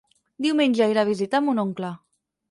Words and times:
Diumenge 0.43 0.87
irà 0.93 1.03
a 1.05 1.09
visitar 1.09 1.41
mon 1.49 1.61
oncle. 1.65 1.91